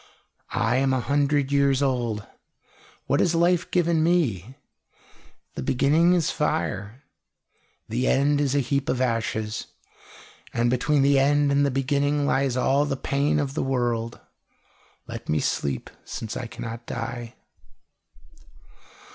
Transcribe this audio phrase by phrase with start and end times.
[0.57, 2.25] I am a hundred years old.
[3.05, 4.55] What has life given me?
[5.53, 7.03] The beginning is fire;
[7.87, 9.67] the end is a heap of ashes;
[10.55, 14.19] and between the end and the beginning lies all the pain of the world.
[15.05, 17.35] Let me sleep, since I cannot die."